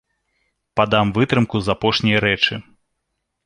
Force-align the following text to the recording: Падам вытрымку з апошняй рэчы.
Падам 0.81 1.11
вытрымку 1.19 1.57
з 1.67 1.73
апошняй 1.77 2.19
рэчы. 2.29 2.53